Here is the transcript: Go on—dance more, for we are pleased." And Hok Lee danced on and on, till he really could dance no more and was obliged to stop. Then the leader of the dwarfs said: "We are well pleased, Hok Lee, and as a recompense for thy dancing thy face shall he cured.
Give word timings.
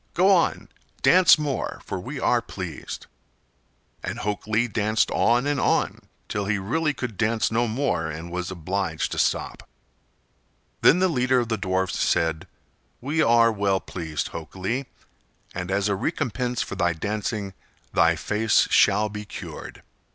Go 0.15 0.31
on—dance 0.31 1.37
more, 1.37 1.79
for 1.85 1.99
we 1.99 2.19
are 2.19 2.41
pleased." 2.41 3.05
And 4.01 4.17
Hok 4.17 4.47
Lee 4.47 4.67
danced 4.67 5.11
on 5.11 5.45
and 5.45 5.59
on, 5.59 6.01
till 6.27 6.45
he 6.45 6.57
really 6.57 6.91
could 6.91 7.17
dance 7.17 7.51
no 7.51 7.67
more 7.67 8.07
and 8.09 8.31
was 8.31 8.49
obliged 8.49 9.11
to 9.11 9.19
stop. 9.19 9.69
Then 10.81 10.97
the 10.97 11.07
leader 11.07 11.39
of 11.41 11.49
the 11.49 11.55
dwarfs 11.57 11.99
said: 11.99 12.47
"We 12.99 13.21
are 13.21 13.51
well 13.51 13.79
pleased, 13.79 14.29
Hok 14.29 14.55
Lee, 14.55 14.87
and 15.53 15.69
as 15.69 15.87
a 15.87 15.93
recompense 15.93 16.63
for 16.63 16.73
thy 16.73 16.93
dancing 16.93 17.53
thy 17.93 18.15
face 18.15 18.67
shall 18.71 19.07
he 19.09 19.23
cured. 19.23 19.83